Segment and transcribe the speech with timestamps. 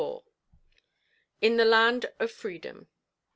[1.41, 2.87] _IN THE LAND OF FREEDOM.